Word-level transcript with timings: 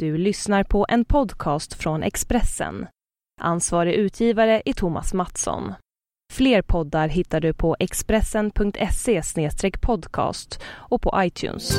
Du 0.00 0.18
lyssnar 0.18 0.64
på 0.64 0.86
en 0.88 1.04
podcast 1.04 1.74
från 1.74 2.02
Expressen. 2.02 2.86
Ansvarig 3.40 3.94
utgivare 3.94 4.62
är 4.64 4.72
Thomas 4.72 5.14
Mattsson. 5.14 5.72
Fler 6.32 6.62
poddar 6.62 7.08
hittar 7.08 7.40
du 7.40 7.54
på 7.54 7.76
expressen.se 7.78 9.22
podcast 9.80 10.62
och 10.66 11.02
på 11.02 11.12
iTunes. 11.16 11.78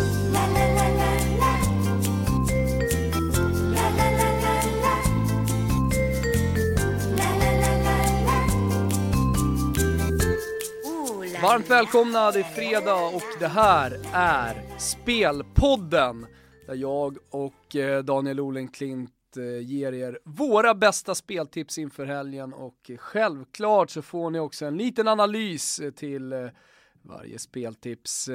Varmt 11.42 11.70
välkomna, 11.70 12.32
det 12.32 12.40
är 12.40 12.44
fredag 12.44 12.96
och 12.96 13.40
det 13.40 13.48
här 13.48 14.00
är 14.14 14.56
Spelpodden 14.78 16.26
där 16.66 16.76
jag 16.76 17.18
och 17.30 17.76
eh, 17.76 18.04
Daniel 18.04 18.40
Olenklint 18.40 19.38
eh, 19.38 19.68
ger 19.68 19.94
er 19.94 20.20
våra 20.24 20.76
bästa 20.76 21.16
speltips 21.16 21.78
inför 21.78 22.06
helgen 22.06 22.54
och 22.54 22.92
självklart 22.98 23.90
så 23.90 24.02
får 24.02 24.30
ni 24.30 24.40
också 24.40 24.66
en 24.66 24.78
liten 24.78 25.08
analys 25.08 25.80
eh, 25.80 25.92
till 25.92 26.50
varje 27.04 27.40
speltips. 27.40 28.30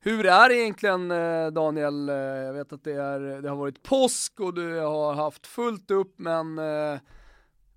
Hur 0.00 0.26
är 0.26 0.48
det 0.48 0.54
egentligen 0.54 1.08
Daniel? 1.54 2.08
Jag 2.46 2.52
vet 2.52 2.72
att 2.72 2.84
det, 2.84 2.92
är, 2.92 3.42
det 3.42 3.48
har 3.48 3.56
varit 3.56 3.82
påsk 3.82 4.40
och 4.40 4.54
du 4.54 4.78
har 4.80 5.14
haft 5.14 5.46
fullt 5.46 5.90
upp 5.90 6.18
men 6.18 6.60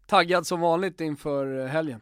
taggad 0.07 0.47
som 0.47 0.61
vanligt 0.61 1.02
inför 1.02 1.67
helgen. 1.67 2.02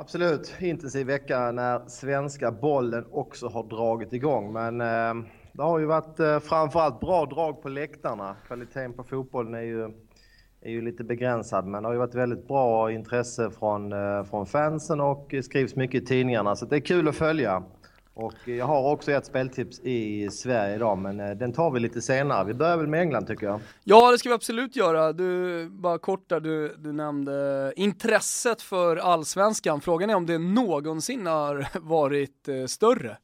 Absolut, 0.00 0.54
intensiv 0.60 1.06
vecka 1.06 1.52
när 1.52 1.88
svenska 1.88 2.52
bollen 2.52 3.06
också 3.10 3.48
har 3.48 3.64
dragit 3.64 4.12
igång. 4.12 4.52
Men 4.52 4.80
eh, 4.80 5.28
det 5.58 5.64
har 5.64 5.78
ju 5.78 5.86
varit 5.86 6.20
eh, 6.20 6.38
framförallt 6.38 7.00
bra 7.00 7.26
drag 7.26 7.62
på 7.62 7.68
läktarna. 7.68 8.36
Kvaliteten 8.46 8.92
på 8.92 9.04
fotbollen 9.04 9.54
är 9.54 9.60
ju, 9.60 9.82
är 10.60 10.70
ju 10.70 10.80
lite 10.80 11.04
begränsad 11.04 11.66
men 11.66 11.82
det 11.82 11.88
har 11.88 11.92
ju 11.92 11.98
varit 11.98 12.14
väldigt 12.14 12.48
bra 12.48 12.92
intresse 12.92 13.50
från, 13.50 13.92
eh, 13.92 14.24
från 14.24 14.46
fansen 14.46 15.00
och 15.00 15.34
skrivs 15.42 15.76
mycket 15.76 16.02
i 16.02 16.06
tidningarna 16.06 16.56
så 16.56 16.66
det 16.66 16.76
är 16.76 16.80
kul 16.80 17.08
att 17.08 17.16
följa. 17.16 17.62
Och 18.14 18.34
jag 18.44 18.66
har 18.66 18.92
också 18.92 19.12
ett 19.12 19.26
speltips 19.26 19.80
i 19.80 20.30
Sverige 20.30 20.74
idag, 20.74 20.98
men 20.98 21.20
eh, 21.20 21.30
den 21.30 21.52
tar 21.52 21.70
vi 21.70 21.80
lite 21.80 22.02
senare. 22.02 22.44
Vi 22.44 22.54
börjar 22.54 22.76
väl 22.76 22.86
med 22.86 23.00
England 23.00 23.26
tycker 23.26 23.46
jag. 23.46 23.60
Ja, 23.84 24.10
det 24.10 24.18
ska 24.18 24.28
vi 24.28 24.34
absolut 24.34 24.76
göra. 24.76 25.12
Du, 25.12 25.68
bara 25.70 25.98
kort 25.98 26.28
där, 26.28 26.40
du, 26.40 26.76
du 26.78 26.92
nämnde 26.92 27.72
intresset 27.76 28.62
för 28.62 28.96
allsvenskan. 28.96 29.80
Frågan 29.80 30.10
är 30.10 30.14
om 30.14 30.26
det 30.26 30.38
någonsin 30.38 31.26
har 31.26 31.66
varit 31.80 32.48
större? 32.66 33.16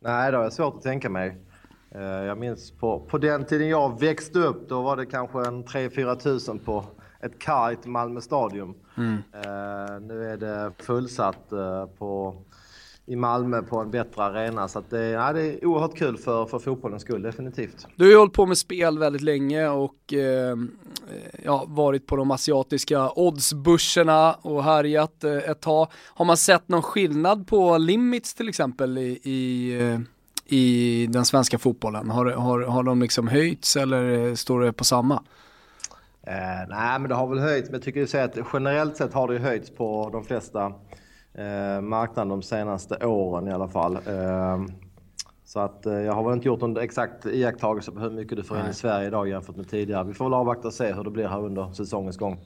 Nej, 0.00 0.30
det 0.30 0.36
har 0.36 0.44
jag 0.44 0.52
svårt 0.52 0.74
att 0.76 0.82
tänka 0.82 1.10
mig. 1.10 1.51
Eh, 1.94 2.02
jag 2.02 2.38
minns 2.38 2.70
på, 2.70 3.00
på 3.00 3.18
den 3.18 3.44
tiden 3.44 3.68
jag 3.68 4.00
växte 4.00 4.38
upp, 4.38 4.68
då 4.68 4.82
var 4.82 4.96
det 4.96 5.06
kanske 5.06 5.38
en 5.38 5.64
3-4 5.64 6.16
tusen 6.16 6.58
på 6.58 6.84
ett 7.20 7.38
kajt 7.38 7.86
Malmö 7.86 8.20
stadion. 8.20 8.74
Mm. 8.96 9.12
Uh, 9.12 10.00
nu 10.00 10.32
är 10.32 10.36
det 10.36 10.72
fullsatt 10.78 11.48
uh, 11.52 11.86
på 11.86 12.36
i 13.06 13.16
Malmö 13.16 13.62
på 13.62 13.78
en 13.78 13.90
bättre 13.90 14.22
arena. 14.22 14.68
Så 14.68 14.82
det, 14.90 15.06
ja, 15.06 15.32
det 15.32 15.42
är 15.42 15.66
oerhört 15.66 15.98
kul 15.98 16.16
för, 16.16 16.46
för 16.46 16.58
fotbollens 16.58 17.02
skull, 17.02 17.22
definitivt. 17.22 17.86
Du 17.96 18.04
har 18.04 18.10
ju 18.10 18.16
hållit 18.16 18.32
på 18.32 18.46
med 18.46 18.58
spel 18.58 18.98
väldigt 18.98 19.22
länge 19.22 19.68
och 19.68 20.12
eh, 20.12 20.56
ja, 21.44 21.64
varit 21.68 22.06
på 22.06 22.16
de 22.16 22.30
asiatiska 22.30 23.10
oddsbörserna 23.16 24.32
och 24.32 24.64
härjat 24.64 25.24
eh, 25.24 25.36
ett 25.36 25.60
tag. 25.60 25.88
Har 26.06 26.24
man 26.24 26.36
sett 26.36 26.68
någon 26.68 26.82
skillnad 26.82 27.46
på 27.46 27.78
limits 27.78 28.34
till 28.34 28.48
exempel 28.48 28.98
i, 28.98 29.20
i, 29.22 29.72
eh, 29.80 30.00
i 30.46 31.06
den 31.06 31.24
svenska 31.24 31.58
fotbollen? 31.58 32.10
Har, 32.10 32.26
har, 32.26 32.60
har 32.60 32.82
de 32.82 33.02
liksom 33.02 33.28
höjts 33.28 33.76
eller 33.76 34.34
står 34.34 34.60
det 34.60 34.72
på 34.72 34.84
samma? 34.84 35.22
Eh, 36.26 36.68
nej 36.68 36.98
men 36.98 37.08
det 37.08 37.14
har 37.14 37.26
väl 37.26 37.38
höjts, 37.38 37.70
men 37.70 37.80
jag 37.80 37.82
tycker 37.82 38.24
att 38.24 38.38
generellt 38.52 38.96
sett 38.96 39.12
har 39.14 39.28
det 39.28 39.38
höjts 39.38 39.70
på 39.70 40.10
de 40.12 40.24
flesta 40.24 40.72
eh, 41.34 41.80
marknaden 41.80 42.28
de 42.28 42.42
senaste 42.42 43.06
åren 43.06 43.48
i 43.48 43.52
alla 43.52 43.68
fall. 43.68 43.96
Eh, 43.96 44.58
så 45.44 45.60
att 45.60 45.86
eh, 45.86 45.92
jag 45.92 46.12
har 46.12 46.24
väl 46.24 46.32
inte 46.32 46.48
gjort 46.48 46.60
någon 46.60 46.76
exakt 46.76 47.26
iakttagelse 47.26 47.92
på 47.92 48.00
hur 48.00 48.10
mycket 48.10 48.36
du 48.36 48.42
får 48.42 48.58
in 48.60 48.66
i 48.70 48.74
Sverige 48.74 49.06
idag 49.06 49.28
jämfört 49.28 49.56
med 49.56 49.70
tidigare. 49.70 50.04
Vi 50.04 50.14
får 50.14 50.24
väl 50.24 50.34
avvakta 50.34 50.68
och 50.68 50.74
se 50.74 50.92
hur 50.92 51.04
det 51.04 51.10
blir 51.10 51.28
här 51.28 51.44
under 51.44 51.72
säsongens 51.72 52.16
gång. 52.16 52.40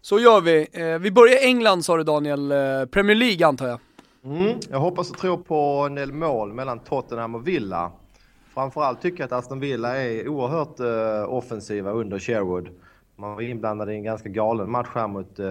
Så 0.00 0.18
gör 0.18 0.40
vi. 0.40 0.66
Eh, 0.72 0.98
vi 0.98 1.10
börjar 1.10 1.34
i 1.34 1.46
England 1.46 1.82
sa 1.82 1.96
du 1.96 2.04
Daniel, 2.04 2.52
eh, 2.52 2.84
Premier 2.90 3.16
League 3.16 3.46
antar 3.46 3.66
jag? 3.66 3.78
Mm, 4.24 4.58
jag 4.70 4.80
hoppas 4.80 5.10
och 5.10 5.18
tror 5.18 5.36
på 5.36 5.86
en 5.86 5.94
del 5.94 6.12
mål 6.12 6.52
mellan 6.52 6.78
Tottenham 6.78 7.34
och 7.34 7.48
Villa. 7.48 7.92
Framförallt 8.54 9.02
tycker 9.02 9.18
jag 9.18 9.26
att 9.26 9.32
Aston 9.32 9.60
Villa 9.60 9.96
är 9.96 10.28
oerhört 10.28 10.80
uh, 10.80 11.34
offensiva 11.34 11.90
under 11.90 12.18
Sherwood. 12.18 12.68
Man 13.16 13.34
var 13.34 13.42
inblandad 13.42 13.90
i 13.90 13.94
en 13.94 14.02
ganska 14.02 14.28
galen 14.28 14.70
match 14.70 14.88
här 14.94 15.08
mot 15.08 15.40
uh, 15.40 15.46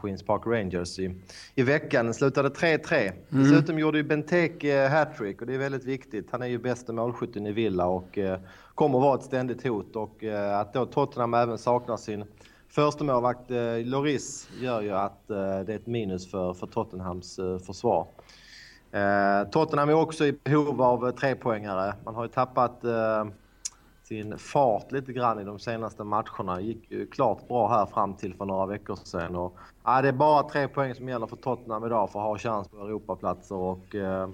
Queens 0.00 0.22
Park 0.22 0.42
Rangers 0.46 0.98
i, 0.98 1.14
i 1.54 1.62
veckan. 1.62 2.04
Den 2.04 2.14
slutade 2.14 2.48
3-3. 2.48 3.12
Mm. 3.32 3.44
Dessutom 3.44 3.78
gjorde 3.78 3.98
ju 3.98 4.04
Benteke 4.04 4.84
uh, 4.84 4.90
hattrick 4.90 5.40
och 5.40 5.46
det 5.46 5.54
är 5.54 5.58
väldigt 5.58 5.84
viktigt. 5.84 6.28
Han 6.30 6.42
är 6.42 6.46
ju 6.46 6.58
bästa 6.58 6.92
målskytten 6.92 7.46
i 7.46 7.52
Villa 7.52 7.86
och 7.86 8.18
uh, 8.18 8.36
kommer 8.74 8.98
vara 8.98 9.18
ett 9.18 9.24
ständigt 9.24 9.62
hot. 9.62 9.96
Och 9.96 10.22
uh, 10.22 10.58
att 10.58 10.72
då 10.72 10.86
Tottenham 10.86 11.34
även 11.34 11.58
saknar 11.58 11.96
sin 11.96 12.24
första 12.74 13.04
målvakt 13.04 13.50
eh, 13.50 13.78
Loris 13.84 14.48
gör 14.60 14.80
ju 14.80 14.92
att 14.92 15.30
eh, 15.30 15.36
det 15.36 15.72
är 15.72 15.76
ett 15.76 15.86
minus 15.86 16.30
för, 16.30 16.54
för 16.54 16.66
Tottenhams 16.66 17.38
eh, 17.38 17.58
försvar. 17.58 18.06
Eh, 18.92 19.48
Tottenham 19.50 19.88
är 19.88 19.94
också 19.94 20.26
i 20.26 20.32
behov 20.32 20.82
av 20.82 21.10
trepoängare. 21.10 21.94
Man 22.04 22.14
har 22.14 22.22
ju 22.22 22.28
tappat 22.28 22.84
sin 24.04 24.38
fart 24.38 24.92
lite 24.92 25.12
grann 25.12 25.40
i 25.40 25.44
de 25.44 25.58
senaste 25.58 26.04
matcherna. 26.04 26.60
Gick 26.60 26.90
ju 26.90 27.06
klart 27.06 27.48
bra 27.48 27.68
här 27.68 27.86
fram 27.86 28.14
till 28.14 28.34
för 28.34 28.44
några 28.44 28.66
veckor 28.66 28.98
sedan. 29.04 29.36
Och, 29.36 29.56
eh, 29.86 30.02
det 30.02 30.08
är 30.08 30.12
bara 30.12 30.42
tre 30.42 30.68
poäng 30.68 30.94
som 30.94 31.08
gäller 31.08 31.26
för 31.26 31.36
Tottenham 31.36 31.84
idag 31.84 32.10
för 32.10 32.18
att 32.18 32.26
ha 32.26 32.38
chans 32.38 32.68
på 32.68 32.76
Europaplatser. 32.76 33.54
Och, 33.54 33.94
eh, 33.94 34.28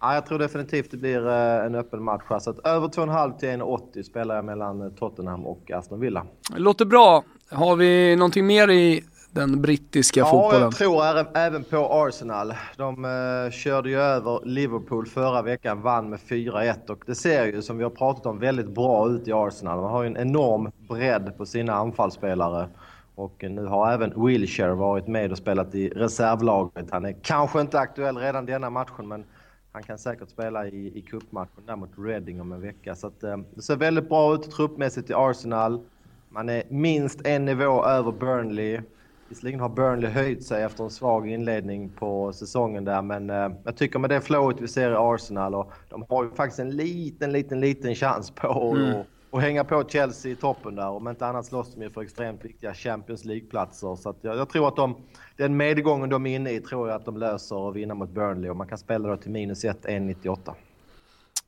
jag 0.00 0.26
tror 0.26 0.38
definitivt 0.38 0.90
det 0.90 0.96
blir 0.96 1.26
eh, 1.26 1.66
en 1.66 1.74
öppen 1.74 2.02
match 2.02 2.22
här. 2.28 2.38
Så 2.38 2.50
att 2.50 2.58
över 2.58 2.88
2,5 2.88 3.38
till 3.38 3.48
1,80 3.48 4.02
spelar 4.02 4.34
jag 4.34 4.44
mellan 4.44 4.94
Tottenham 4.94 5.46
och 5.46 5.70
Aston 5.70 6.00
Villa. 6.00 6.26
Det 6.52 6.58
låter 6.58 6.84
bra. 6.84 7.24
Har 7.50 7.76
vi 7.76 8.16
någonting 8.16 8.46
mer 8.46 8.70
i 8.70 9.04
den 9.30 9.62
brittiska 9.62 10.20
ja, 10.20 10.26
fotbollen. 10.26 10.60
Ja, 10.60 10.66
jag 10.66 10.74
tror 10.74 11.36
även 11.36 11.64
på 11.64 11.76
Arsenal. 11.76 12.54
De 12.76 13.04
uh, 13.04 13.50
körde 13.50 13.90
ju 13.90 14.00
över 14.00 14.40
Liverpool 14.44 15.06
förra 15.06 15.42
veckan, 15.42 15.82
vann 15.82 16.10
med 16.10 16.18
4-1 16.18 16.90
och 16.90 17.02
det 17.06 17.14
ser 17.14 17.44
ju 17.44 17.62
som 17.62 17.78
vi 17.78 17.84
har 17.84 17.90
pratat 17.90 18.26
om 18.26 18.38
väldigt 18.38 18.68
bra 18.68 19.08
ut 19.08 19.28
i 19.28 19.32
Arsenal. 19.32 19.80
Man 19.80 19.90
har 19.90 20.02
ju 20.02 20.06
en 20.06 20.16
enorm 20.16 20.70
bredd 20.88 21.36
på 21.36 21.46
sina 21.46 21.74
anfallsspelare. 21.74 22.68
Och 23.14 23.44
nu 23.48 23.66
har 23.66 23.92
även 23.92 24.26
Wilshire 24.26 24.74
varit 24.74 25.06
med 25.06 25.32
och 25.32 25.38
spelat 25.38 25.74
i 25.74 25.88
reservlaget. 25.88 26.90
Han 26.90 27.04
är 27.04 27.16
kanske 27.22 27.60
inte 27.60 27.78
aktuell 27.78 28.16
redan 28.16 28.46
denna 28.46 28.70
matchen 28.70 29.08
men 29.08 29.24
han 29.72 29.82
kan 29.82 29.98
säkert 29.98 30.30
spela 30.30 30.66
i, 30.66 30.98
i 30.98 31.02
cupmatchen 31.02 31.66
där 31.66 31.76
mot 31.76 31.90
Reading 31.98 32.40
om 32.40 32.52
en 32.52 32.60
vecka. 32.60 32.94
Så 32.94 33.06
att, 33.06 33.24
uh, 33.24 33.36
det 33.54 33.62
ser 33.62 33.76
väldigt 33.76 34.08
bra 34.08 34.34
ut 34.34 34.50
truppmässigt 34.50 35.10
i 35.10 35.14
Arsenal. 35.14 35.80
Man 36.28 36.48
är 36.48 36.62
minst 36.68 37.26
en 37.26 37.44
nivå 37.44 37.84
över 37.84 38.12
Burnley. 38.12 38.80
Visserligen 39.28 39.60
har 39.60 39.68
Burnley 39.68 40.10
höjt 40.10 40.44
sig 40.44 40.62
efter 40.62 40.84
en 40.84 40.90
svag 40.90 41.28
inledning 41.28 41.88
på 41.88 42.32
säsongen 42.32 42.84
där, 42.84 43.02
men 43.02 43.30
eh, 43.30 43.50
jag 43.64 43.76
tycker 43.76 43.98
med 43.98 44.10
det 44.10 44.20
flowet 44.20 44.60
vi 44.60 44.68
ser 44.68 44.90
i 44.90 44.94
Arsenal 44.94 45.54
och 45.54 45.72
de 45.88 46.04
har 46.08 46.24
ju 46.24 46.30
faktiskt 46.30 46.58
en 46.58 46.70
liten, 46.70 47.32
liten, 47.32 47.60
liten 47.60 47.94
chans 47.94 48.30
på 48.30 48.74
mm. 48.76 49.00
att 49.00 49.06
och 49.30 49.40
hänga 49.40 49.64
på 49.64 49.84
Chelsea 49.88 50.32
i 50.32 50.36
toppen 50.36 50.74
där. 50.74 50.88
Om 50.88 51.08
inte 51.08 51.26
annat 51.26 51.46
slåss 51.46 51.74
de 51.74 51.82
ju 51.82 51.90
för 51.90 52.02
extremt 52.02 52.44
viktiga 52.44 52.74
Champions 52.74 53.24
League-platser. 53.24 53.96
Så 53.96 54.14
jag, 54.20 54.36
jag, 54.36 54.48
tror 54.48 54.68
att 54.68 54.76
de, 54.76 54.96
den 55.36 55.56
medgången 55.56 56.08
de 56.08 56.26
är 56.26 56.36
inne 56.36 56.50
i 56.50 56.60
tror 56.60 56.88
jag 56.88 56.96
att 56.96 57.04
de 57.04 57.16
löser 57.16 57.56
och 57.56 57.76
vinner 57.76 57.94
mot 57.94 58.10
Burnley 58.10 58.50
och 58.50 58.56
man 58.56 58.68
kan 58.68 58.78
spela 58.78 59.08
då 59.08 59.16
till 59.16 59.30
minus 59.30 59.64
1, 59.64 59.84
1,98. 59.84 60.54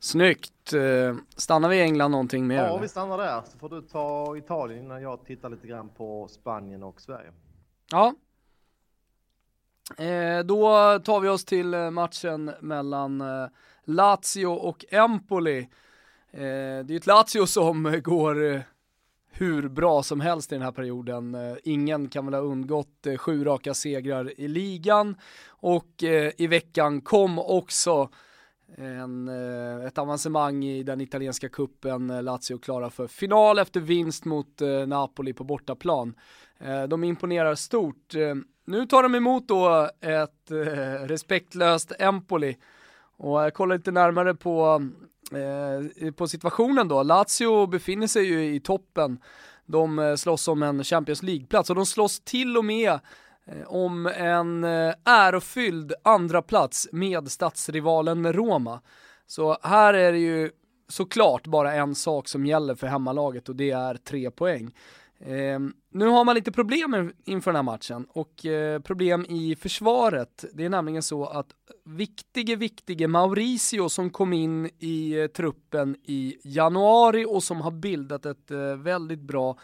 Snyggt! 0.01 0.73
Eh, 0.73 1.17
stannar 1.37 1.69
vi 1.69 1.77
i 1.77 1.81
England 1.81 2.11
någonting 2.11 2.47
mer? 2.47 2.57
Ja, 2.57 2.67
eller? 2.69 2.81
vi 2.81 2.89
stannar 2.89 3.19
där. 3.19 3.43
Så 3.53 3.59
får 3.59 3.69
du 3.69 3.83
ta 3.83 4.37
Italien 4.37 4.85
innan 4.85 5.03
jag 5.03 5.25
tittar 5.25 5.49
lite 5.49 5.67
grann 5.67 5.89
på 5.89 6.29
Spanien 6.29 6.83
och 6.83 7.01
Sverige. 7.01 7.33
Ja. 7.91 8.15
Eh, 9.99 10.39
då 10.45 10.99
tar 10.99 11.21
vi 11.21 11.29
oss 11.29 11.45
till 11.45 11.75
eh, 11.75 11.91
matchen 11.91 12.51
mellan 12.61 13.21
eh, 13.21 13.49
Lazio 13.85 14.47
och 14.47 14.85
Empoli. 14.91 15.59
Eh, 16.31 16.39
det 16.85 16.91
är 16.91 16.97
ett 16.97 17.07
Lazio 17.07 17.47
som 17.47 18.01
går 18.05 18.63
hur 19.33 19.69
bra 19.69 20.03
som 20.03 20.21
helst 20.21 20.53
i 20.53 20.55
den 20.55 20.65
här 20.65 20.73
perioden. 20.73 21.37
Ingen 21.65 22.09
kan 22.09 22.25
väl 22.25 22.35
ha 22.35 22.41
undgått 22.41 23.07
sju 23.19 23.45
raka 23.45 23.75
segrar 23.75 24.41
i 24.41 24.49
ligan 24.49 25.17
och 25.47 26.03
i 26.37 26.47
veckan 26.47 27.01
kom 27.01 27.39
också 27.39 28.09
en, 28.77 29.29
eh, 29.29 29.87
ett 29.87 29.99
avancemang 29.99 30.65
i 30.65 30.83
den 30.83 31.01
italienska 31.01 31.49
kuppen 31.49 32.11
eh, 32.11 32.23
Lazio 32.23 32.59
klara 32.59 32.91
för 32.91 33.07
final 33.07 33.59
efter 33.59 33.81
vinst 33.81 34.25
mot 34.25 34.61
eh, 34.61 34.87
Napoli 34.87 35.33
på 35.33 35.45
bortaplan. 35.45 36.15
De 36.89 37.05
imponerar 37.05 37.55
stort. 37.55 38.15
Nu 38.65 38.87
tar 38.87 39.03
de 39.03 39.15
emot 39.15 39.49
då 39.49 39.91
ett 40.01 40.51
respektlöst 41.01 41.93
Empoli 41.99 42.57
och 43.17 43.43
jag 43.43 43.55
kollar 43.55 43.77
lite 43.77 43.91
närmare 43.91 44.35
på 44.35 44.83
på 46.17 46.29
situationen 46.29 46.89
då. 46.89 47.03
Lazio 47.03 47.67
befinner 47.67 48.07
sig 48.07 48.25
ju 48.25 48.55
i 48.55 48.61
toppen. 48.61 49.19
De 49.67 50.17
slåss 50.19 50.49
om 50.49 50.63
en 50.63 50.85
Champions 50.85 51.23
League-plats 51.23 51.71
och 51.71 51.77
de 51.77 51.87
slåss 51.87 52.21
till 52.21 52.57
och 52.57 52.65
med 52.65 52.99
Eh, 53.51 53.67
om 53.67 54.07
en 54.07 54.65
eh, 54.65 54.95
ärofylld 55.05 55.93
andra 56.05 56.43
plats 56.43 56.89
med 56.93 57.31
stadsrivalen 57.31 58.33
Roma. 58.33 58.81
Så 59.27 59.57
här 59.63 59.95
är 59.95 60.13
det 60.13 60.19
ju 60.19 60.51
såklart 60.89 61.47
bara 61.47 61.75
en 61.75 61.95
sak 61.95 62.29
som 62.29 62.47
gäller 62.47 62.75
för 62.75 62.87
hemmalaget 62.87 63.49
och 63.49 63.57
det 63.57 63.71
är 63.71 63.95
tre 63.95 64.31
poäng. 64.31 64.75
Eh, 65.21 65.59
nu 65.93 66.07
har 66.07 66.25
man 66.25 66.35
lite 66.35 66.53
problem 66.53 67.13
inför 67.25 67.51
den 67.51 67.57
här 67.57 67.63
matchen 67.63 68.07
och 68.09 68.47
eh, 68.47 68.81
problem 68.81 69.27
i 69.29 69.57
försvaret. 69.57 70.45
Det 70.53 70.65
är 70.65 70.69
nämligen 70.69 71.03
så 71.03 71.27
att 71.27 71.47
viktige, 71.85 72.57
viktige 72.57 73.09
Mauricio 73.09 73.89
som 73.89 74.11
kom 74.11 74.33
in 74.33 74.71
i 74.79 75.21
eh, 75.21 75.27
truppen 75.27 75.97
i 76.03 76.37
januari 76.45 77.25
och 77.29 77.43
som 77.43 77.61
har 77.61 77.71
bildat 77.71 78.27
ett 78.27 78.51
eh, 78.51 78.77
väldigt 78.77 79.21
bra 79.21 79.57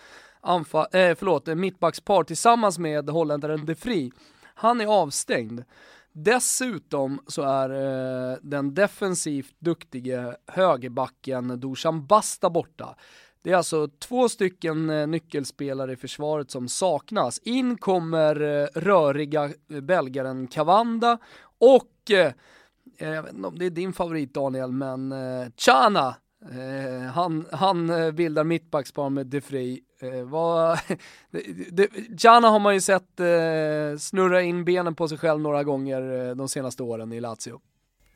anfall, 0.47 0.87
eh, 0.93 1.15
förlåt, 1.15 1.49
eh, 1.49 1.55
mittbackspar 1.55 2.25
tillsammans 2.25 2.79
med 2.79 3.11
holländaren 3.11 3.67
De 3.67 3.75
Vries. 3.75 4.13
Han 4.55 4.81
är 4.81 4.87
avstängd. 4.87 5.65
Dessutom 6.13 7.21
så 7.27 7.43
är 7.43 7.71
eh, 7.71 8.39
den 8.43 8.75
defensivt 8.75 9.55
duktige 9.59 10.37
högerbacken 10.47 11.61
Dusan 11.61 12.07
Basta 12.07 12.51
borta. 12.51 12.97
Det 13.43 13.53
är 13.53 13.57
alltså 13.57 13.89
två 13.89 14.29
stycken 14.29 14.91
eh, 14.91 15.07
nyckelspelare 15.07 15.93
i 15.93 15.97
försvaret 15.97 16.51
som 16.51 16.69
saknas. 16.69 17.39
In 17.39 17.79
kommer 17.79 18.41
eh, 18.41 18.67
röriga 18.75 19.45
eh, 19.45 19.81
belgaren 19.81 20.47
Cavanda 20.47 21.19
och, 21.59 22.11
eh, 22.11 22.33
eh, 22.99 23.11
jag 23.11 23.23
vet 23.23 23.33
inte 23.33 23.49
om 23.49 23.59
det 23.59 23.67
är 23.67 23.71
din 23.71 23.93
favorit 23.93 24.35
Daniel, 24.35 24.73
men 24.73 25.13
eh, 25.13 25.47
Chana 25.57 26.15
Eh, 26.45 27.11
han, 27.11 27.47
han 27.53 27.91
eh, 27.91 28.13
bildar 28.13 28.45
mittbackspar 28.45 29.11
med 29.11 29.27
De 29.27 29.41
Vrij. 29.41 29.83
Eh, 30.01 30.79
Jana 32.19 32.49
har 32.51 32.59
man 32.59 32.75
ju 32.75 32.81
sett 32.81 33.21
eh, 33.21 33.99
snurra 33.99 34.43
in 34.43 34.65
benen 34.65 34.95
på 34.95 35.09
sig 35.09 35.19
själv 35.19 35.41
några 35.41 35.65
gånger 35.65 36.35
de 36.35 36.49
senaste 36.49 36.83
åren 36.83 37.13
i 37.13 37.21
Lazio. 37.21 37.61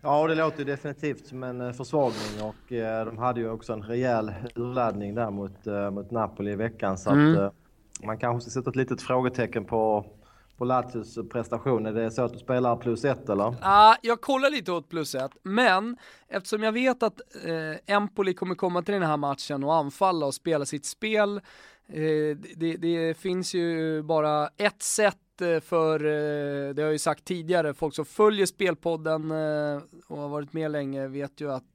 Ja, 0.03 0.27
det 0.27 0.35
låter 0.35 0.65
definitivt 0.65 1.27
som 1.27 1.43
en 1.43 1.75
försvagning 1.75 2.43
och 2.43 2.73
de 3.07 3.19
hade 3.19 3.41
ju 3.41 3.51
också 3.51 3.73
en 3.73 3.83
rejäl 3.83 4.33
urladdning 4.55 5.15
där 5.15 5.31
mot, 5.31 5.67
mot 5.93 6.11
Napoli 6.11 6.51
i 6.53 6.57
veckan 6.57 6.99
så 6.99 7.11
mm. 7.11 7.47
att 7.47 7.55
man 8.05 8.19
kanske 8.19 8.51
ska 8.51 8.61
sätta 8.61 8.71
ett 8.71 8.77
litet 8.77 9.03
frågetecken 9.03 9.65
på 9.65 10.07
på 10.61 10.65
Lazios 10.65 11.19
prestation? 11.33 11.87
Är 11.87 11.93
det 11.93 12.11
så 12.11 12.23
att 12.23 12.33
du 12.33 12.39
spelar 12.39 12.77
plus 12.77 13.05
ett 13.05 13.29
eller? 13.29 13.45
Ja, 13.45 13.57
ah, 13.61 13.97
jag 14.03 14.21
kollar 14.21 14.51
lite 14.51 14.73
åt 14.73 14.89
plus 14.89 15.15
ett, 15.15 15.31
men 15.43 15.97
eftersom 16.29 16.63
jag 16.63 16.73
vet 16.73 17.03
att 17.03 17.21
eh, 17.45 17.95
Empoli 17.95 18.35
kommer 18.35 18.55
komma 18.55 18.83
till 18.83 18.95
den 18.95 19.03
här 19.03 19.17
matchen 19.17 19.65
och 19.65 19.75
anfalla 19.75 20.27
och 20.27 20.35
spela 20.35 20.67
sitt 20.67 20.85
spel, 20.85 21.41
eh, 21.89 22.37
det, 22.57 22.77
det, 22.77 23.17
finns 23.17 23.55
ju 23.55 24.03
bara 24.03 24.49
ett 24.57 24.83
sätt 24.83 25.17
Eh, 25.41 25.61
för, 25.61 26.05
eh, 26.05 26.75
det 26.75 26.83
har 26.83 26.87
jag 26.87 26.93
ju 26.93 26.99
sagt 26.99 27.25
tidigare, 27.25 27.75
folk 27.75 27.95
som 27.95 28.05
följer 28.05 28.47
Spelpodden 28.47 29.31
eh, 29.31 29.83
och 30.07 30.19
har 30.19 30.29
varit 30.29 30.53
med 30.53 30.71
länge 30.71 31.07
vet 31.07 31.41
ju 31.41 31.53
att 31.53 31.75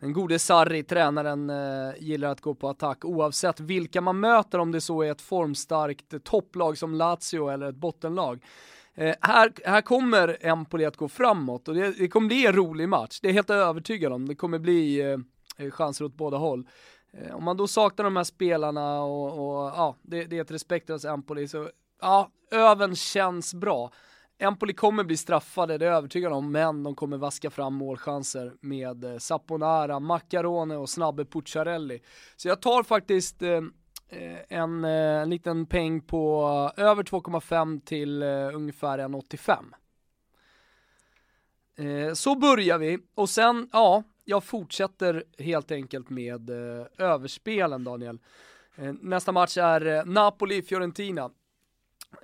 den 0.00 0.12
gode 0.12 0.38
Sarri, 0.38 0.82
tränaren, 0.82 1.52
gillar 1.98 2.28
att 2.28 2.40
gå 2.40 2.54
på 2.54 2.68
attack 2.68 3.04
oavsett 3.04 3.60
vilka 3.60 4.00
man 4.00 4.20
möter, 4.20 4.58
om 4.58 4.72
det 4.72 4.80
så 4.80 5.02
är 5.02 5.10
ett 5.10 5.20
formstarkt 5.20 6.24
topplag 6.24 6.78
som 6.78 6.94
Lazio 6.94 7.48
eller 7.48 7.68
ett 7.68 7.76
bottenlag. 7.76 8.40
Eh, 8.94 9.14
här, 9.20 9.52
här 9.64 9.80
kommer 9.80 10.36
Empoli 10.40 10.84
att 10.84 10.96
gå 10.96 11.08
framåt 11.08 11.68
och 11.68 11.74
det, 11.74 11.98
det 11.98 12.08
kommer 12.08 12.28
bli 12.28 12.46
en 12.46 12.52
rolig 12.52 12.88
match, 12.88 13.20
det 13.20 13.28
är 13.28 13.30
jag 13.30 13.34
helt 13.34 13.50
övertygad 13.50 14.12
om. 14.12 14.28
Det 14.28 14.34
kommer 14.34 14.58
bli 14.58 15.00
eh, 15.58 15.70
chanser 15.70 16.04
åt 16.04 16.14
båda 16.14 16.36
håll. 16.36 16.68
Eh, 17.12 17.36
om 17.36 17.44
man 17.44 17.56
då 17.56 17.68
saknar 17.68 18.04
de 18.04 18.16
här 18.16 18.24
spelarna 18.24 19.02
och, 19.02 19.26
och 19.26 19.72
ja, 19.76 19.96
det, 20.02 20.24
det 20.24 20.36
är 20.36 20.40
ett 20.40 20.50
respektlöst 20.50 21.04
Empoli 21.04 21.48
så 21.48 21.68
ja, 22.00 22.30
öven 22.50 22.96
känns 22.96 23.54
bra. 23.54 23.90
Empoli 24.38 24.72
kommer 24.72 25.04
bli 25.04 25.16
straffade, 25.16 25.78
det 25.78 25.84
är 25.84 25.90
jag 25.90 25.96
övertygad 25.96 26.32
om, 26.32 26.52
men 26.52 26.82
de 26.82 26.94
kommer 26.94 27.16
vaska 27.16 27.50
fram 27.50 27.74
målchanser 27.74 28.52
med 28.60 29.04
eh, 29.04 29.18
Saponara, 29.18 30.00
Macarone 30.00 30.76
och 30.76 30.88
snabbe 30.88 31.24
Pucciarelli. 31.24 32.02
Så 32.36 32.48
jag 32.48 32.62
tar 32.62 32.82
faktiskt 32.82 33.42
eh, 33.42 33.60
eh 34.08 34.38
en, 34.48 34.84
eh, 34.84 35.22
en 35.22 35.30
liten 35.30 35.66
peng 35.66 36.00
på 36.00 36.42
eh, 36.76 36.84
över 36.84 37.02
2,5 37.02 37.80
till 37.80 38.22
eh, 38.22 38.28
ungefär 38.54 38.98
1,85. 38.98 39.64
Eh, 41.80 42.14
så 42.14 42.34
börjar 42.34 42.78
vi 42.78 42.98
och 43.14 43.28
sen, 43.28 43.68
ja, 43.72 44.02
jag 44.24 44.44
fortsätter 44.44 45.24
helt 45.38 45.70
enkelt 45.70 46.10
med 46.10 46.50
eh, 46.50 46.86
överspelen 46.98 47.84
Daniel. 47.84 48.18
Eh, 48.76 48.92
nästa 49.00 49.32
match 49.32 49.56
är 49.56 50.04
Napoli-Fiorentina 50.04 51.30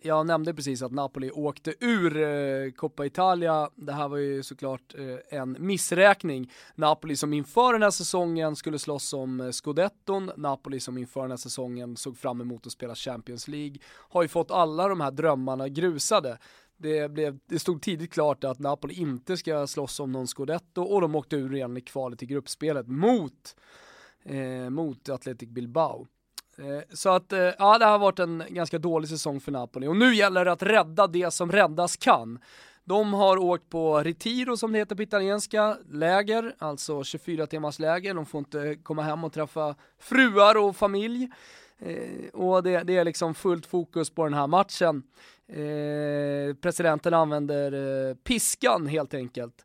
jag 0.07 0.27
nämnde 0.27 0.55
precis 0.55 0.83
att 0.83 0.93
Napoli 0.93 1.31
åkte 1.31 1.75
ur 1.81 2.17
eh, 2.17 2.71
Coppa 2.71 3.07
Italia. 3.07 3.71
Det 3.75 3.93
här 3.93 4.09
var 4.09 4.17
ju 4.17 4.43
såklart 4.43 4.95
eh, 4.95 5.39
en 5.39 5.57
missräkning. 5.59 6.53
Napoli 6.75 7.17
som 7.17 7.33
inför 7.33 7.73
den 7.73 7.83
här 7.83 7.91
säsongen 7.91 8.57
skulle 8.57 8.79
slåss 8.79 9.13
om 9.13 9.41
eh, 9.41 9.51
scudetton. 9.51 10.31
Napoli 10.37 10.81
som 10.81 10.99
inför 10.99 11.21
den 11.21 11.31
här 11.31 11.37
säsongen 11.37 11.97
såg 11.97 12.19
fram 12.19 12.41
emot 12.41 12.67
att 12.67 12.73
spela 12.73 12.95
Champions 12.95 13.49
League. 13.49 13.77
Har 13.87 14.23
ju 14.23 14.29
fått 14.29 14.51
alla 14.51 14.89
de 14.89 15.01
här 15.01 15.11
drömmarna 15.11 15.69
grusade. 15.69 16.39
Det, 16.77 17.11
blev, 17.11 17.39
det 17.47 17.59
stod 17.59 17.83
tidigt 17.83 18.13
klart 18.13 18.45
att 18.45 18.59
Napoli 18.59 18.95
inte 18.95 19.37
ska 19.37 19.67
slåss 19.67 20.01
om 20.01 20.13
någon 20.13 20.27
scudetto 20.27 20.83
och 20.83 21.01
de 21.01 21.15
åkte 21.15 21.37
ur 21.37 21.49
redan 21.49 21.77
i 21.77 21.81
kvalet 21.81 22.23
i 22.23 22.27
gruppspelet 22.27 22.89
mot, 22.89 23.57
eh, 24.25 24.71
mot 24.71 25.09
Athletic 25.09 25.49
Bilbao. 25.49 26.07
Eh, 26.59 26.83
så 26.93 27.09
att, 27.09 27.33
eh, 27.33 27.51
ja 27.59 27.79
det 27.79 27.85
har 27.85 27.99
varit 27.99 28.19
en 28.19 28.45
ganska 28.49 28.79
dålig 28.79 29.09
säsong 29.09 29.41
för 29.41 29.53
Napoli 29.53 29.87
och 29.87 29.97
nu 29.97 30.15
gäller 30.15 30.45
det 30.45 30.53
att 30.53 30.63
rädda 30.63 31.07
det 31.07 31.31
som 31.31 31.53
räddas 31.53 31.97
kan. 31.97 32.39
De 32.85 33.15
har 33.15 33.37
åkt 33.37 33.71
på 33.71 33.99
Retiro 33.99 34.57
som 34.57 34.73
det 34.73 34.79
heter 34.79 34.97
på 34.97 35.03
italienska, 35.03 35.77
läger, 35.91 36.55
alltså 36.59 37.05
24 37.05 37.47
timmars 37.47 37.79
läger. 37.79 38.15
De 38.15 38.27
får 38.27 38.39
inte 38.39 38.77
komma 38.83 39.03
hem 39.03 39.25
och 39.25 39.33
träffa 39.33 39.75
fruar 39.99 40.57
och 40.57 40.77
familj. 40.77 41.31
Eh, 41.79 42.29
och 42.33 42.63
det, 42.63 42.83
det, 42.83 42.97
är 42.97 43.05
liksom 43.05 43.35
fullt 43.35 43.67
fokus 43.67 44.11
på 44.11 44.25
den 44.25 44.35
här 44.35 44.47
matchen. 44.47 45.03
Eh, 45.49 46.55
presidenten 46.55 47.15
använder 47.15 47.73
eh, 48.09 48.15
piskan 48.15 48.87
helt 48.87 49.15
enkelt. 49.15 49.65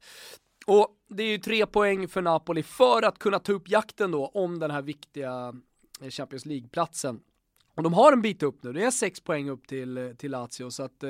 Och 0.65 0.87
det 1.09 1.23
är 1.23 1.27
ju 1.27 1.37
tre 1.37 1.65
poäng 1.65 2.07
för 2.07 2.21
Napoli 2.21 2.63
för 2.63 3.01
att 3.01 3.19
kunna 3.19 3.39
ta 3.39 3.51
upp 3.51 3.69
jakten 3.69 4.11
då 4.11 4.25
om 4.25 4.59
den 4.59 4.71
här 4.71 4.81
viktiga 4.81 5.53
Eh, 6.01 6.09
Champions 6.09 6.45
League-platsen. 6.45 7.19
Och 7.75 7.83
de 7.83 7.93
har 7.93 8.13
en 8.13 8.21
bit 8.21 8.43
upp 8.43 8.63
nu, 8.63 8.73
det 8.73 8.83
är 8.83 8.91
sex 8.91 9.19
poäng 9.19 9.49
upp 9.49 9.67
till, 9.67 9.97
eh, 9.97 10.09
till 10.09 10.31
Lazio 10.31 10.69
så 10.69 10.83
att 10.83 11.03
eh, 11.03 11.09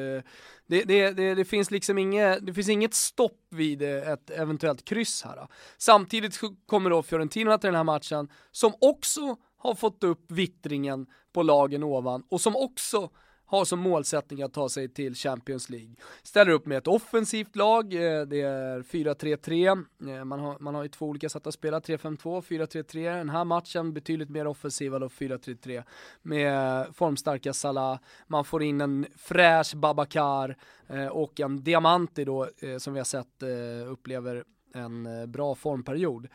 det, 0.68 0.84
det, 0.84 1.12
det, 1.12 1.36
det, 1.36 1.46
finns 1.46 1.72
liksom 1.72 1.98
inget, 1.98 2.46
det 2.46 2.54
finns 2.54 2.70
inget 2.70 2.94
stopp 2.94 3.40
vid 3.50 3.82
eh, 3.82 4.10
ett 4.10 4.30
eventuellt 4.30 4.86
kryss 4.86 5.24
här. 5.24 5.48
Samtidigt 5.78 6.40
kommer 6.66 6.90
då 6.90 7.04
Fiorentina 7.04 7.58
till 7.58 7.68
den 7.68 7.76
här 7.76 7.84
matchen 7.84 8.30
som 8.52 8.74
också 8.82 9.36
har 9.58 9.76
fått 9.76 10.04
upp 10.04 10.32
vittringen 10.32 11.08
på 11.34 11.44
lagen 11.44 11.84
ovan 11.84 12.24
och 12.30 12.42
som 12.42 12.56
också 12.56 13.10
har 13.52 13.66
som 13.66 13.80
målsättning 13.80 14.42
att 14.42 14.54
ta 14.54 14.70
sig 14.70 14.90
till 14.90 15.16
Champions 15.16 15.70
League. 15.70 15.96
Ställer 16.24 16.52
upp 16.52 16.66
med 16.66 16.78
ett 16.78 16.88
offensivt 16.88 17.56
lag, 17.56 17.94
eh, 17.94 18.22
det 18.22 18.42
är 18.42 18.82
4-3-3, 18.84 19.68
eh, 20.08 20.26
man 20.26 20.40
har, 20.40 20.60
man 20.60 20.76
har 20.76 20.84
ju 20.84 20.90
två 20.90 21.06
olika 21.06 21.30
sätt 21.30 21.48
att 21.48 21.54
spela, 21.54 21.80
3-5-2, 21.80 22.42
4-3-3, 22.42 23.18
den 23.18 23.30
här 23.30 23.46
matchen 23.46 23.94
betydligt 23.94 24.30
mer 24.30 24.48
offensiva 24.48 25.00
då 25.00 25.10
4-3-3 25.10 25.84
med 26.22 26.86
formstarka 26.94 27.54
Salah, 27.54 28.00
man 28.28 28.46
får 28.46 28.64
in 28.64 28.82
en 28.82 29.06
fräsch 29.16 29.76
Babakar 29.76 30.58
eh, 30.88 31.08
och 31.08 31.40
en 31.40 31.64
Diamanti 31.64 32.26
då 32.26 32.50
som 32.80 32.94
vi 32.94 33.00
har 33.00 33.06
sett 33.06 33.44
upplever 33.88 34.44
en 34.74 35.06
eh, 35.06 35.26
bra 35.26 35.56
formperiod 35.56 36.28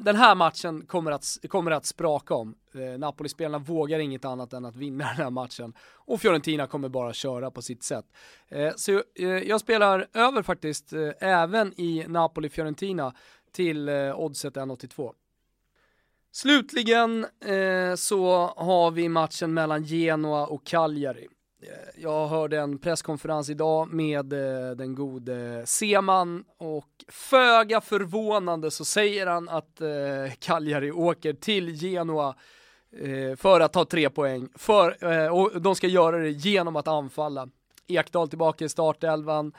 den 0.00 0.16
här 0.16 0.34
matchen 0.34 0.86
kommer 0.86 1.10
att, 1.10 1.24
kommer 1.48 1.70
att 1.70 1.86
spraka 1.86 2.34
om. 2.34 2.54
Eh, 2.74 2.98
Napoli-spelarna 2.98 3.58
vågar 3.58 3.98
inget 3.98 4.24
annat 4.24 4.52
än 4.52 4.64
att 4.64 4.76
vinna 4.76 5.04
den 5.16 5.16
här 5.16 5.30
matchen. 5.30 5.74
Och 5.94 6.20
Fiorentina 6.20 6.66
kommer 6.66 6.88
bara 6.88 7.12
köra 7.12 7.50
på 7.50 7.62
sitt 7.62 7.82
sätt. 7.82 8.04
Eh, 8.48 8.72
så 8.76 9.02
jag 9.44 9.60
spelar 9.60 10.06
över 10.12 10.42
faktiskt, 10.42 10.92
även 11.20 11.80
i 11.80 12.04
Napoli-Fiorentina, 12.08 13.14
till 13.52 13.88
oddset 14.16 14.54
1,82. 14.54 15.12
Slutligen 16.32 17.26
eh, 17.44 17.94
så 17.94 18.46
har 18.56 18.90
vi 18.90 19.08
matchen 19.08 19.54
mellan 19.54 19.84
Genoa 19.84 20.46
och 20.46 20.64
Cagliari. 20.64 21.28
Jag 21.96 22.28
hörde 22.28 22.60
en 22.60 22.78
presskonferens 22.78 23.50
idag 23.50 23.92
med 23.92 24.32
eh, 24.32 24.70
den 24.70 24.94
gode 24.94 25.62
Seman 25.66 26.44
och 26.58 26.88
föga 27.08 27.80
förvånande 27.80 28.70
så 28.70 28.84
säger 28.84 29.26
han 29.26 29.48
att 29.48 29.80
eh, 29.80 29.88
Cagliari 30.38 30.90
åker 30.92 31.32
till 31.32 31.68
Genoa 31.68 32.34
eh, 33.02 33.36
för 33.36 33.60
att 33.60 33.72
ta 33.72 33.84
tre 33.84 34.10
poäng. 34.10 34.48
För, 34.54 34.96
och 35.30 35.62
de 35.62 35.74
ska 35.74 35.86
göra 35.86 36.18
det 36.18 36.30
genom 36.30 36.76
att 36.76 36.88
anfalla. 36.88 37.48
Ekdal 37.86 38.28
tillbaka 38.28 38.64
i 38.64 38.68
startelvan. 38.68 39.52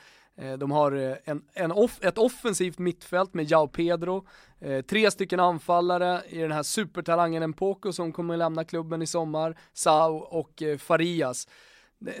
De 0.58 0.70
har 0.70 1.18
en, 1.24 1.42
en 1.52 1.72
off, 1.72 1.98
ett 2.02 2.18
offensivt 2.18 2.78
mittfält 2.78 3.34
med 3.34 3.50
Jao 3.50 3.68
Pedro, 3.68 4.26
eh, 4.60 4.80
tre 4.80 5.10
stycken 5.10 5.40
anfallare 5.40 6.22
i 6.28 6.38
den 6.38 6.52
här 6.52 6.62
supertalangen 6.62 7.50
Mpoko 7.50 7.92
som 7.92 8.12
kommer 8.12 8.36
lämna 8.36 8.64
klubben 8.64 9.02
i 9.02 9.06
sommar, 9.06 9.56
Sao 9.72 10.16
och 10.16 10.62
Farias. 10.78 11.48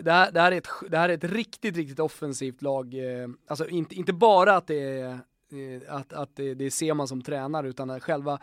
Det 0.02 0.12
här, 0.12 0.32
det, 0.32 0.40
här 0.40 0.52
är 0.52 0.56
ett, 0.56 0.68
det 0.90 0.98
här 0.98 1.08
är 1.08 1.14
ett 1.14 1.24
riktigt, 1.24 1.76
riktigt 1.76 2.00
offensivt 2.00 2.62
lag. 2.62 2.94
Eh, 2.94 3.28
alltså 3.46 3.68
inte, 3.68 3.94
inte 3.94 4.12
bara 4.12 4.56
att 4.56 4.66
det 4.66 5.00
är 5.00 5.10
eh, 5.52 5.96
att, 5.96 6.12
att 6.12 6.36
det, 6.36 6.54
det 6.54 6.70
ser 6.70 6.94
man 6.94 7.08
som 7.08 7.22
tränare, 7.22 7.68
utan 7.68 8.00
själva 8.00 8.38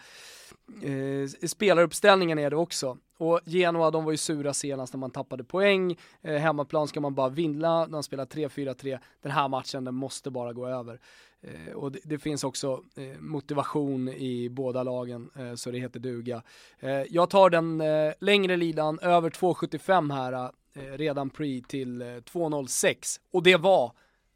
eh, 0.81 1.48
spelaruppställningen 1.48 2.39
är 2.39 2.50
det 2.50 2.55
också. 2.55 2.98
Och 3.17 3.39
Genoa, 3.45 3.91
de 3.91 4.05
var 4.05 4.12
ju 4.12 4.17
sura 4.17 4.53
senast 4.53 4.93
när 4.93 5.00
man 5.00 5.12
tappade 5.12 5.43
poäng. 5.43 5.98
Eh, 6.21 6.36
hemmaplan 6.36 6.88
ska 6.88 7.00
man 7.01 7.15
bara 7.15 7.29
vinna, 7.29 7.88
de 7.88 8.03
spelar 8.03 8.25
3-4-3. 8.25 9.00
Den 9.21 9.31
här 9.31 9.48
matchen, 9.48 9.83
den 9.83 9.95
måste 9.95 10.31
bara 10.31 10.53
gå 10.53 10.67
över. 10.67 11.00
Eh, 11.41 11.74
och 11.74 11.91
det, 11.91 12.00
det, 12.03 12.19
finns 12.19 12.43
också 12.43 12.83
eh, 12.95 13.19
motivation 13.19 14.10
i 14.10 14.50
båda 14.50 14.83
lagen, 14.83 15.29
eh, 15.36 15.55
så 15.55 15.71
det 15.71 15.79
heter 15.79 16.00
duga. 16.00 16.43
Eh, 16.79 17.01
jag 17.10 17.29
tar 17.29 17.50
den 17.50 17.81
eh, 17.81 18.13
längre 18.19 18.57
lidan, 18.57 19.00
över 19.00 19.29
2,75 19.29 20.13
här, 20.13 20.33
eh, 20.33 20.50
Eh, 20.74 20.98
redan 20.98 21.30
pre 21.30 21.62
till 21.62 22.01
eh, 22.01 22.06
2,06. 22.06 23.20
Och 23.32 23.44
det 23.44 23.56
var 23.56 23.92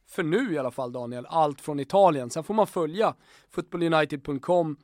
för 0.07 0.23
nu 0.23 0.53
i 0.53 0.57
alla 0.57 0.71
fall 0.71 0.91
Daniel, 0.91 1.25
allt 1.29 1.61
från 1.61 1.79
Italien. 1.79 2.29
Sen 2.29 2.43
får 2.43 2.53
man 2.53 2.67
följa 2.67 3.15
footballunited.com, 3.51 4.77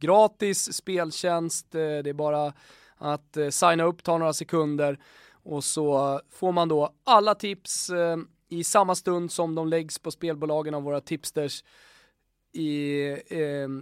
gratis 0.00 0.72
speltjänst, 0.72 1.74
eh, 1.74 1.78
det 1.78 2.10
är 2.10 2.12
bara 2.12 2.52
att 2.96 3.36
signa 3.50 3.84
upp, 3.84 4.02
ta 4.02 4.18
några 4.18 4.32
sekunder 4.32 4.98
och 5.30 5.64
så 5.64 6.20
får 6.30 6.52
man 6.52 6.68
då 6.68 6.94
alla 7.04 7.34
tips 7.34 7.90
i 8.48 8.64
samma 8.64 8.94
stund 8.94 9.32
som 9.32 9.54
de 9.54 9.68
läggs 9.68 9.98
på 9.98 10.10
spelbolagen 10.10 10.74
av 10.74 10.82
våra 10.82 11.00
tipsters 11.00 11.64
i, 12.52 13.02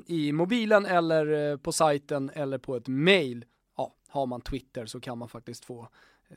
i 0.07 0.33
mobilen 0.33 0.87
eller 0.87 1.57
på 1.57 1.73
sajten 1.73 2.31
eller 2.35 2.59
på 2.59 2.77
ett 2.77 2.89
mail. 2.89 3.45
Ja, 3.77 3.95
har 4.09 4.27
man 4.27 4.41
Twitter 4.41 4.87
så 4.87 5.01
kan 5.01 5.19
man 5.19 5.29
faktiskt 5.29 5.65
få 5.65 5.89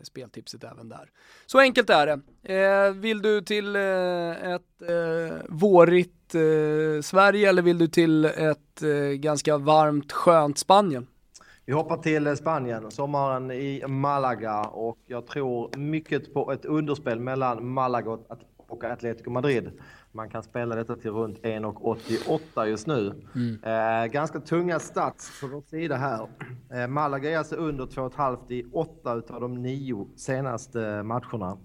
speltipset 0.02 0.64
även 0.64 0.90
där. 0.90 1.10
Så 1.46 1.60
enkelt 1.60 1.90
är 1.90 2.08
det. 2.08 2.54
Eh, 2.54 2.92
vill 2.92 3.22
du 3.22 3.42
till 3.42 3.76
eh, 3.76 4.54
ett 4.54 4.82
eh, 4.82 5.38
vårigt 5.50 6.12
Sverige 7.02 7.50
eller 7.50 7.62
vill 7.62 7.78
du 7.78 7.88
till 7.88 8.26
ett 8.26 8.82
ganska 9.16 9.58
varmt 9.58 10.12
skönt 10.12 10.58
Spanien? 10.58 11.08
Vi 11.66 11.74
hoppar 11.74 11.98
till 11.98 12.38
Spanien, 12.38 12.92
sommaren 12.92 13.52
i 13.52 13.84
Malaga 13.88 14.62
och 14.62 14.98
jag 15.06 15.28
tror 15.28 15.78
mycket 15.78 16.34
på 16.34 16.52
ett 16.52 16.66
underspel 16.66 17.20
mellan 17.20 17.68
Malaga 17.68 18.12
och 18.12 18.28
Atletico 18.84 19.30
Madrid. 19.30 19.72
Man 20.12 20.30
kan 20.30 20.44
spela 20.44 20.76
detta 20.76 20.96
till 20.96 21.12
runt 21.12 21.42
1,88 21.42 22.66
just 22.66 22.88
nu. 22.88 23.24
Mm. 23.36 23.64
Eh, 23.64 24.12
ganska 24.12 24.40
tunga 24.40 24.80
stats 24.80 25.42
på 25.42 25.48
vår 25.48 25.62
sida 25.62 25.96
här. 25.96 26.28
Eh, 26.74 26.88
Malaga 26.88 27.32
är 27.32 27.38
alltså 27.38 27.56
under 27.56 27.86
2,5 27.86 28.52
i 28.52 28.66
8 28.74 29.12
av 29.12 29.42
de 29.42 29.62
nio 29.62 30.08
senaste 30.16 31.04
matcherna. 31.04 31.58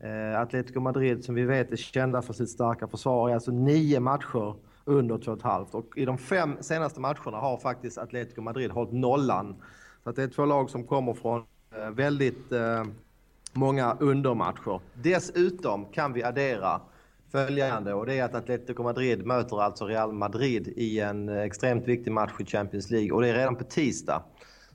Eh, 0.00 0.40
Atletico 0.40 0.80
Madrid 0.80 1.24
som 1.24 1.34
vi 1.34 1.44
vet 1.44 1.72
är 1.72 1.76
kända 1.76 2.22
för 2.22 2.32
sitt 2.32 2.50
starka 2.50 2.88
försvar 2.88 3.30
är 3.30 3.34
alltså 3.34 3.50
nio 3.50 4.00
matcher 4.00 4.54
under 4.84 5.18
2,5. 5.18 5.74
Och 5.74 5.92
i 5.96 6.04
de 6.04 6.18
fem 6.18 6.56
senaste 6.60 7.00
matcherna 7.00 7.38
har 7.38 7.56
faktiskt 7.56 7.98
Atletico 7.98 8.40
Madrid 8.40 8.70
hållit 8.70 8.92
nollan. 8.92 9.62
Så 10.04 10.12
det 10.12 10.22
är 10.22 10.28
två 10.28 10.44
lag 10.44 10.70
som 10.70 10.84
kommer 10.84 11.14
från 11.14 11.44
eh, 11.76 11.90
väldigt 11.90 12.52
eh, 12.52 12.84
många 13.52 13.96
undermatcher. 14.00 14.80
Dessutom 14.94 15.84
kan 15.84 16.12
vi 16.12 16.22
addera 16.22 16.80
följande 17.32 17.94
och 17.94 18.06
det 18.06 18.18
är 18.18 18.24
att 18.24 18.34
Atletico 18.34 18.82
Madrid 18.82 19.26
möter 19.26 19.62
alltså 19.62 19.86
Real 19.86 20.12
Madrid 20.12 20.68
i 20.76 21.00
en 21.00 21.28
extremt 21.28 21.88
viktig 21.88 22.12
match 22.12 22.32
i 22.38 22.44
Champions 22.44 22.90
League 22.90 23.12
och 23.12 23.22
det 23.22 23.28
är 23.28 23.34
redan 23.34 23.56
på 23.56 23.64
tisdag. 23.64 24.22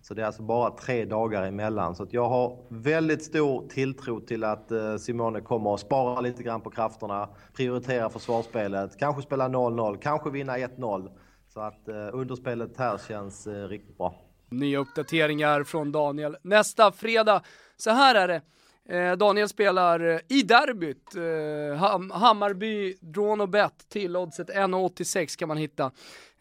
Så 0.02 0.14
det 0.14 0.22
är 0.22 0.26
alltså 0.26 0.42
bara 0.42 0.72
tre 0.72 1.06
dagar 1.06 1.44
emellan. 1.44 1.96
Så 1.96 2.04
att 2.04 2.14
jag 2.14 2.30
har 2.30 2.58
väldigt 2.70 3.24
stor 3.24 3.68
tilltro 3.68 4.20
till 4.20 4.44
att 4.44 4.72
eh, 4.72 4.98
Simone 4.98 5.42
kommer 5.42 5.74
att 5.74 5.80
spara 5.80 6.22
lite 6.22 6.44
grann 6.44 6.62
på 6.62 6.70
krafterna, 6.70 7.30
prioritera 7.54 8.10
försvarsspelet, 8.10 9.00
kanske 9.00 9.22
spela 9.22 9.48
0-0, 9.48 9.98
kanske 9.98 10.30
vinna 10.30 10.58
1-0. 10.58 11.10
Så 11.54 11.60
att 11.60 11.88
eh, 11.88 11.96
underspelet 12.14 12.78
här 12.78 12.98
känns 13.08 13.48
eh, 13.48 13.68
riktigt 13.68 13.98
bra. 13.98 14.16
Nya 14.50 14.80
uppdateringar 14.80 15.64
från 15.64 15.92
Daniel. 15.92 16.38
Nästa 16.42 16.92
fredag, 16.92 17.42
så 17.78 17.90
här 17.90 18.16
är 18.16 18.28
det. 18.28 18.42
Eh, 18.90 19.12
Daniel 19.12 19.50
spelar 19.50 20.00
eh, 20.00 20.20
i 20.28 20.42
derbyt. 20.42 21.16
Eh, 21.16 22.14
Hammarby, 22.18 22.96
drawn 23.00 23.42
och 23.42 23.50
bet 23.50 23.90
till 23.90 24.18
oddset 24.18 24.50
1,86 24.50 25.38
kan 25.38 25.48
man 25.48 25.58
hitta. 25.58 25.92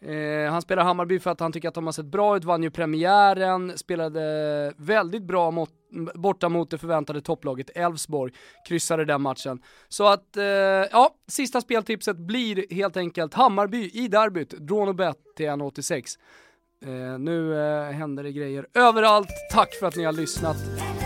Eh, 0.01 0.53
han 0.53 0.63
spelar 0.63 0.83
Hammarby 0.85 1.21
för 1.21 1.31
att 1.31 1.41
han 1.41 1.53
tycker 1.53 1.69
att 1.69 1.75
de 1.75 1.85
har 1.87 1.93
sett 1.93 2.05
bra 2.05 2.37
ut, 2.37 2.45
vann 2.45 2.63
ju 2.63 2.71
premiären, 2.71 3.79
spelade 3.79 4.73
väldigt 4.77 5.23
bra 5.23 5.51
mot, 5.51 5.71
borta 6.15 6.49
mot 6.49 6.71
det 6.71 6.79
förväntade 6.79 7.21
topplaget 7.21 7.71
Elfsborg, 7.75 8.33
kryssade 8.69 9.05
den 9.05 9.23
matchen. 9.23 9.63
Så 9.89 10.07
att, 10.07 10.37
eh, 10.37 10.45
ja, 10.45 11.15
sista 11.29 11.61
speltipset 11.61 12.17
blir 12.17 12.75
helt 12.75 12.97
enkelt 12.97 13.35
Hammarby 13.35 13.91
i 13.93 14.09
derbyt, 14.09 14.51
drawn 14.51 14.89
och 14.89 14.95
bet 14.95 15.17
till 15.37 15.47
1,86. 15.47 16.19
Eh, 16.87 17.19
nu 17.19 17.55
eh, 17.55 17.93
händer 17.93 18.23
det 18.23 18.33
grejer 18.33 18.67
överallt. 18.75 19.29
Tack 19.50 19.75
för 19.75 19.87
att 19.87 19.97
ni 19.97 20.05
har 20.05 20.12
lyssnat. 20.12 20.57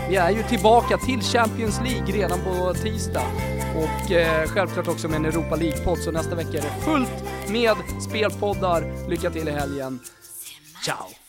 Vi 0.09 0.15
är 0.15 0.31
ju 0.31 0.43
tillbaka 0.43 0.97
till 0.97 1.21
Champions 1.21 1.81
League 1.83 2.15
redan 2.15 2.39
på 2.39 2.73
tisdag 2.73 3.25
och 3.75 4.11
eh, 4.11 4.47
självklart 4.47 4.87
också 4.87 5.07
med 5.07 5.15
en 5.17 5.25
Europa 5.25 5.55
League-podd, 5.55 5.97
så 5.97 6.11
nästa 6.11 6.35
vecka 6.35 6.57
är 6.57 6.61
det 6.61 6.85
fullt 6.85 7.23
med 7.49 7.75
spelpoddar. 8.09 9.09
Lycka 9.09 9.29
till 9.29 9.47
i 9.47 9.51
helgen. 9.51 9.99
Ciao! 10.85 11.28